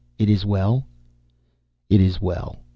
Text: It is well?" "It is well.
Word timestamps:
It 0.17 0.31
is 0.31 0.47
well?" 0.47 0.87
"It 1.87 2.01
is 2.01 2.19
well. 2.19 2.57